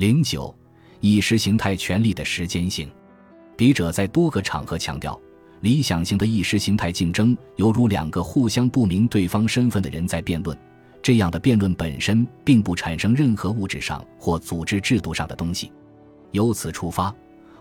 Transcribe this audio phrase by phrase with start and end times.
[0.00, 0.54] 零九，
[1.00, 2.90] 意识形态权力的时间性。
[3.54, 5.20] 笔者在多个场合强调，
[5.60, 10.56] 理想型的意识形态竞争犹如两个互相不明对方身份的人在辩论。
[11.02, 15.70] 这样的辩论本身并不产生任何物质上或组织制度上的东西。
[16.30, 17.14] 由此出发，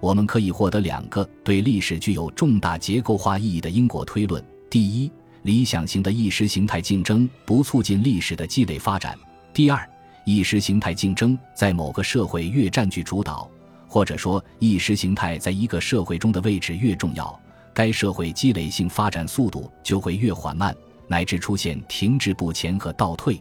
[0.00, 5.08] 我们可以获得两个对历史具有重大结构化意义的因果推论：第一，
[5.42, 9.14] 理想型的意识形态竞争不促进历史的积累发展；
[9.52, 9.88] 第二，
[10.24, 13.48] 意识形态竞争在某个社会越占据主导，
[13.86, 17.38] 或者说意识形态在一个社会中的位置越重要，
[17.72, 20.74] 该社会积累性发展速度就会越缓慢。
[21.06, 23.38] 乃至出现停滞不前和倒退，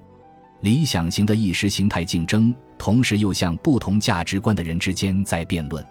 [0.59, 5.83] 理想型的意识形态竞争，同时又像不同价值观的人之间在辩论。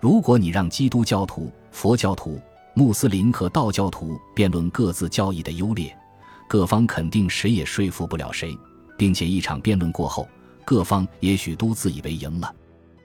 [0.00, 2.40] 如果你让基督教徒、佛教徒、
[2.74, 5.96] 穆斯林和道教徒辩论各自教义的优劣，
[6.48, 8.52] 各方肯定谁也说服不了谁，
[8.96, 10.28] 并且一场辩论过后，
[10.64, 12.54] 各方也许都自以为赢了。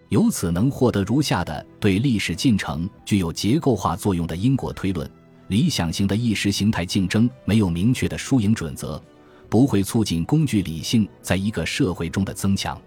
[0.09, 5.09] 由此能获得如下的对历史进程具有结构化作用的因果推论。
[5.49, 9.01] 理想型的意识形态竞争没有明确的输赢准则，
[9.49, 12.79] 不会促进工具理性在一个社会中的增强。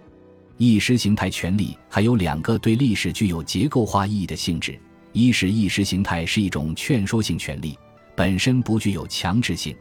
[0.59, 4.79] 意识形态权利还有两个对历史具有结构化意义的性质：
[5.13, 7.77] 一是意识形态是一种劝说性权利，
[8.15, 9.75] 本身不具有强制性；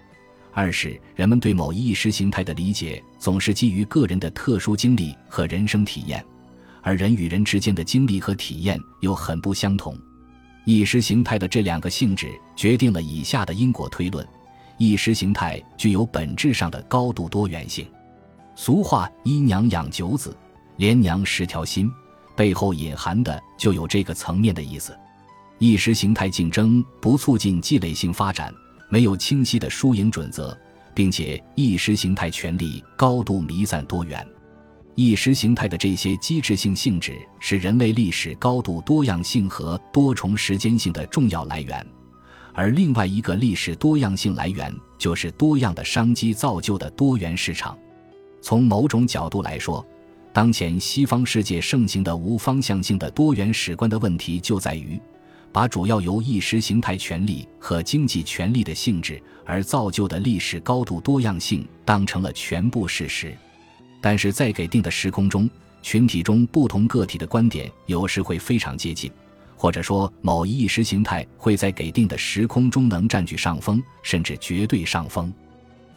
[0.53, 6.23] 二是人们对某一意识形态的理解总是基于个人的特殊经历和人生体验，
[6.81, 9.97] 而人与人之间的经历和体验又很不相同。
[10.65, 14.27] 意识形态的这两个性质决定了以下的因果推论：
[14.77, 17.87] 意识形态具有本质上的高度多元性。
[18.55, 20.35] 俗话“一娘养九子，
[20.75, 21.89] 连娘十条心”，
[22.35, 24.95] 背后隐含的就有这个层面的意思。
[25.57, 28.53] 意识形态竞争不促进积累性发展，
[28.91, 30.55] 没有清晰的输赢准则，
[30.93, 34.27] 并且意识形态权力高度弥散多元。
[34.95, 41.87] 意识形态的这些机制性性质是人类历史高度多样性和多重时间性的重要来源，
[42.53, 47.77] 而另外一个历史多样性来源就是多样的商机造就的多元市场。
[48.41, 49.83] 从某种角度来说，
[50.33, 54.99] 当前西方世界盛行的无方向性的多元史观的问题就在于，
[55.51, 63.35] 把主要由意识形态权利和经济权利的性质而造就的历史高度多样性当成了全部事实。
[63.99, 65.49] 但是在给定的时空中，
[65.81, 69.11] 群体中不同个体的观点有时会非常接近，
[69.55, 75.31] 或者说某一意识形态会在给定的时空中能占据上风，甚至绝对上风。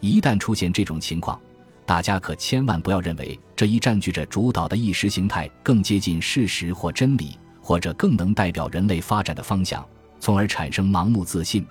[0.00, 1.40] 一旦出现这种情况，
[1.86, 9.82] 大家可千万不要认为这一占据着主导的意识形态更接近事实或真理，或者更能代表人类发展的方向，
[10.20, 11.66] 从而产生盲目自信，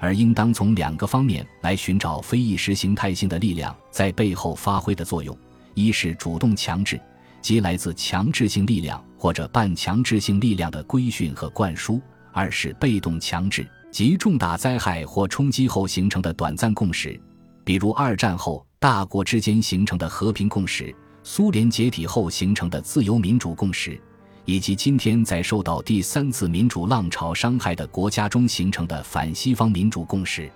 [0.00, 5.38] 而应当从两个方面来寻找非意识形态性的力量在背后发挥的作用。
[5.74, 7.00] 一是主动强制，
[7.40, 12.00] 即来自强制性力量或者半强制性力量的规训和灌输；
[12.32, 17.20] 二是被动强制，即重大灾害或冲击后形成的短暂共识，
[17.62, 20.92] 比如二战后大国之间形成的和平共识，
[21.22, 24.00] 苏联解体后形成的自由民主共识，
[24.46, 30.50] 以及今天在受到第三次民主浪潮伤害的国家中形成的反西方民主共识。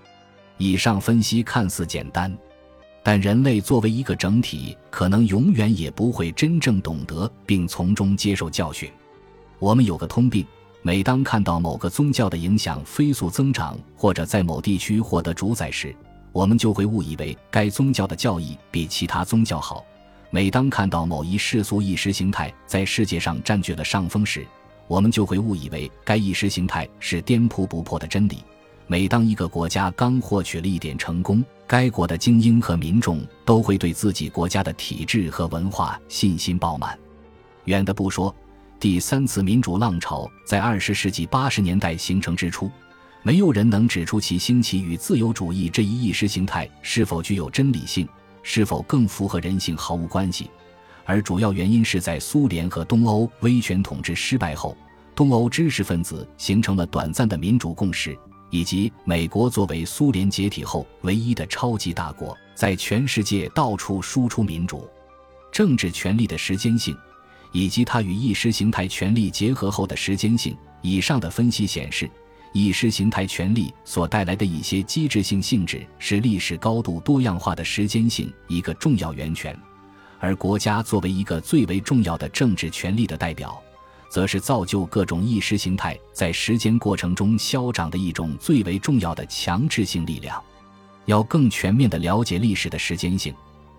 [0.57, 2.35] 以上分析看似简单。
[3.03, 8.91] 但人类作为一个整体，可能永远也不会真正懂得并从中接受教训。
[9.59, 10.47] 我们有个通病：
[10.83, 15.97] 每当看到某个宗教的影响飞速增长，或者在某地区获得主宰时，
[16.31, 19.83] 我们就会误以为该宗教的教义比其他宗教好；
[20.33, 24.47] 每当看到某一世俗意识形态在世界上占据了上风时，
[24.87, 28.39] 我们就会误以为该意识形态是颠扑不破的真理。
[28.87, 36.97] 每当一个国家刚获取了一点成功，该国的精英和民众都会对自己国家的体制和文化信心饱满。
[37.65, 38.33] 远的不说，
[38.79, 42.71] 第三次民主浪潮在二十世纪八十年代形成之初，
[43.25, 48.09] 没有人能指出其兴起与自由主义这一意识形态是否具有真理性，
[48.43, 50.51] 是否更符合人性毫无关系。
[51.05, 54.77] 而主要原因是在苏联和东欧威权统治失败后，
[55.15, 58.17] 东欧知识分子形成了短暂的民主共识。
[58.53, 64.89] 以及美国作为苏联解体后唯一的超级大国，在全世界到处输出民主、
[65.53, 66.97] 政治权力的时间性，
[67.53, 70.57] 以及它与意识形态权力结合后的时间性。
[70.83, 72.11] 以上的分析显示，
[72.53, 79.57] 意识形态权力所带来的一些机制性性质是历史高度多样化的时间性一个重要源泉，
[80.19, 83.61] 而国家作为一个最为重要的政治权力的代表。
[84.11, 90.43] 则是造就各种意识形态在时间过程中消长的一种最为重要的强制性力量。
[91.07, 93.33] 要更全面地了解历史的时间性，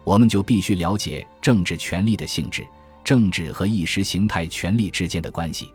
[0.05, 2.65] 我们就必须了解政治权力的性质、
[3.03, 5.69] 政治和意识形态权力之间的关系，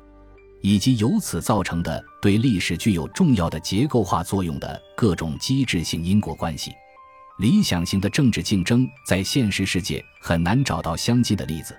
[0.60, 6.72] 以及由此造成的对历史具有重要的结构化作用的各种机制性因果关系。
[7.38, 11.76] 理想型的政治竞争在现实世界很难找到相近的例子，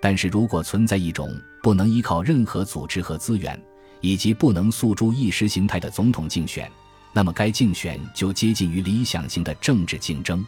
[0.00, 3.60] 但是如果存在一种不能依靠任何组织和资源，
[4.00, 6.70] 以及不能诉诸意识形态的总统竞选，
[7.12, 10.46] 那么该竞选就接近于理想型的政治竞争。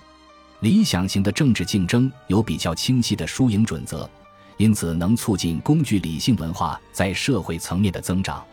[0.60, 4.08] 理想型的政治竞争有比较清晰的输赢准则，
[4.56, 8.44] 因此能促进工具理性文化在社会层面的增长，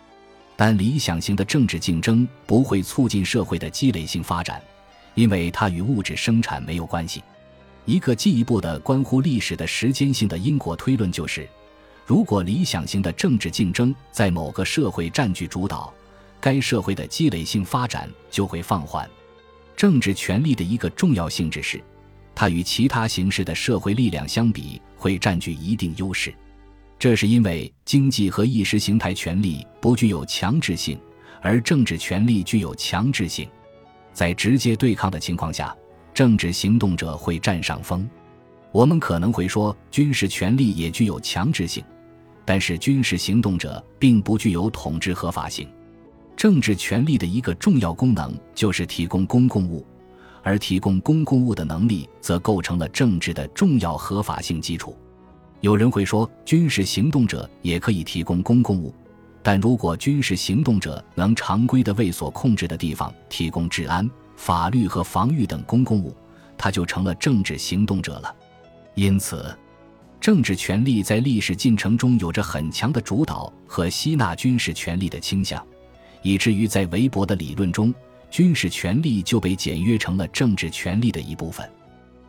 [0.55, 4.61] 但理想型的政治竞争不会促进社会的积累性发展。
[5.15, 7.21] 因为它与物质生产没有关系。
[7.85, 11.47] 一个进一步的关乎历史的时间性的因果推论就是：
[12.05, 15.93] 如果理想型的政治竞争在某个社会占据主导，
[16.39, 19.07] 该社会的积累性发展就会放缓。
[19.75, 21.79] 政治权力的一个重要性质是，
[22.35, 26.33] 它与其他形式的社会力量相比会占据一定优势。
[26.99, 30.97] 这是因为经济和意识形态权力不具有强制性，
[31.41, 33.47] 而政治权力具有强制性。
[34.13, 35.75] 在直接对抗的情况下，
[36.13, 38.09] 政治行动者会占上风。
[38.71, 41.83] 我们可能会说，军事权力也具有强制性，
[42.45, 45.67] 但是军事行动者并不具有统治合法性。
[46.35, 49.85] 政治权力的一个重要功能就是提供公共物，
[50.43, 54.95] 而提供公共物的能力则构成了政治的重要合法性基础。
[55.61, 58.93] 有人会说，军事行动者也可以提供公共物。
[59.41, 66.15] 但如果军事行动者能常规的为所控制的地方提供治安、法律和防御等公共物，
[66.57, 68.33] 他就成了政治行动者了。
[68.95, 69.53] 因此，
[70.21, 75.61] 政治权力在历史进程中有着很强的主导和吸纳军事权力的倾向，
[76.21, 77.93] 以至于在韦伯的理论中，
[78.33, 81.69] 军事权力就被简约成了政治权力的一部分。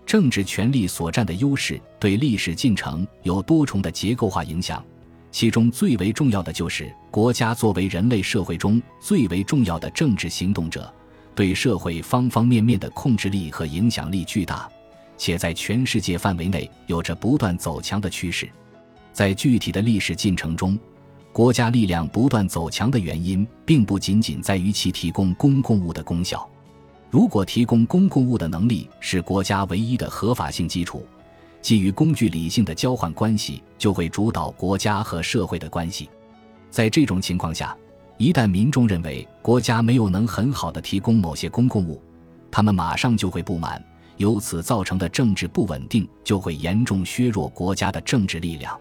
[0.04, 4.84] 政治权力所占的优势对历史进程有多重的结构化影响。
[5.30, 10.92] 其中最为重要的就是国家作为人类社会中最为重要的政治行动者，
[11.34, 14.68] 对社会方方面面的控制力和影响力巨大，
[15.16, 18.46] 且在全世界范围内有着不断走强的趋势。
[19.10, 20.78] 在具体的历史进程中，
[21.34, 26.48] 国家力量不断走强的原因，并不仅仅在于其提供公共物的功效。
[27.10, 31.04] 如果提供公共物的能力是国家唯一的合法性基础。
[31.60, 36.08] 基于工具理性的交换关系，就会主导国家和社会的关系。
[36.70, 37.76] 在这种情况下，
[38.16, 42.00] 一旦民众认为国家没有能很好的提供某些公共物，
[42.48, 43.84] 他们马上就会不满，
[44.18, 48.78] 由此造成的政治不稳定就会严重削弱国家的政治力量。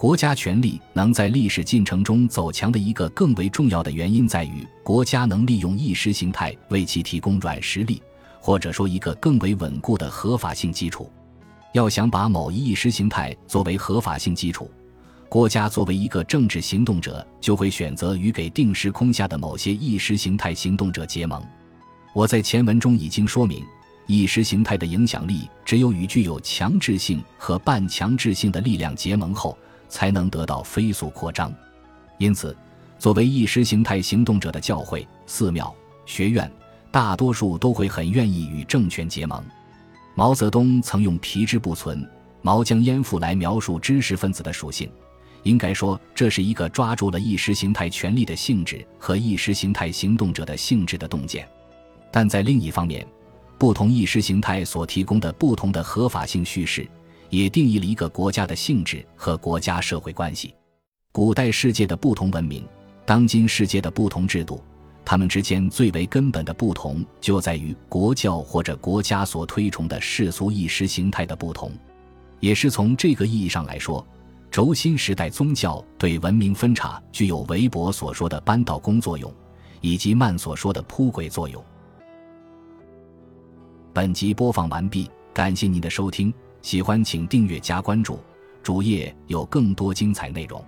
[0.00, 8.00] 国家权力能在历史进程中走强的一个更为重要的原因在于，国家能利用意识形态为其提供软实力，
[8.40, 11.12] 或者说一个更为稳固的合法性基础。
[11.74, 14.70] 要想把某一意识形态作为合法性基础，
[15.28, 21.42] 国家作为一个政治行动者，就会选择与给定时空下的某些意识形态行动者结盟。
[22.14, 23.62] 我在前文中已经说明，
[24.06, 29.58] 意识形态的影响力只有与具有强制性和半强制性的力量结盟后，
[29.90, 31.52] 才能得到飞速扩张。
[32.16, 32.56] 因此，
[32.98, 35.74] 作为意识形态行动者的教会、寺庙、
[36.06, 36.50] 学院，
[36.90, 39.44] 大多数都会很愿意与政权结盟。
[40.14, 42.08] 毛泽东曾用“皮之不存，
[42.42, 44.90] 毛将焉附”来描述知识分子的属性。
[45.44, 51.48] 应该说，这是一个抓住了意识形态权力的性质和意识形态行动者的性质的洞见。
[52.12, 53.06] 但在另一方面，
[53.56, 56.86] 不同意识形态所提供的不同的合法性叙事，
[57.30, 60.54] 也定义了一个国家的性质和国家社会关系。
[61.12, 62.64] 古代世界的不同文明，
[63.06, 64.62] 当今世界的不同制度。
[65.02, 71.72] 他们之间最为根本的不同，就在于国教或者国家所推崇的世俗意识形态的不同。
[72.38, 74.06] 也是从这个意义上来说，
[74.50, 79.32] 轴心时代宗教对文明分叉具有韦伯所说的扳倒工作用，
[79.80, 81.64] 以及曼所说的铺轨作用。
[83.92, 88.18] 本集播放完毕，感谢您的收听，喜欢请订阅加关注，
[88.62, 90.64] 主页有更多精彩内容。